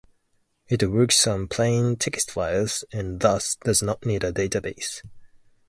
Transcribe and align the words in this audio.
It 0.67 0.81
works 0.89 1.27
on 1.27 1.47
plain 1.47 1.95
text 1.95 2.31
files 2.31 2.83
and 2.91 3.19
thus 3.19 3.57
does 3.63 3.83
not 3.83 4.03
need 4.03 4.23
a 4.23 4.33
database. 4.33 5.03